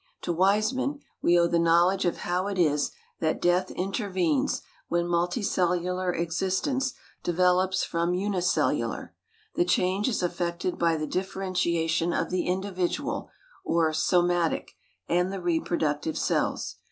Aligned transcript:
To 0.23 0.33
Weismann 0.33 0.99
we 1.21 1.37
owe 1.39 1.45
the 1.45 1.59
knowledge 1.59 2.05
of 2.05 2.17
how 2.25 2.47
it 2.47 2.57
is 2.57 2.89
that 3.19 3.39
death 3.39 3.69
intervenes 3.69 4.63
when 4.87 5.05
multicellular 5.05 6.19
existence 6.19 6.95
develops 7.21 7.83
from 7.83 8.15
unicellular. 8.15 9.13
The 9.53 9.63
change 9.63 10.07
is 10.09 10.23
effected 10.23 10.79
by 10.79 10.97
the 10.97 11.05
differentiation 11.05 12.13
of 12.13 12.31
the 12.31 12.47
individual 12.47 13.29
or 13.63 13.93
somatic 13.93 14.71
and 15.07 15.31
the 15.31 15.39
reproductive 15.39 16.17
cells. 16.17 16.77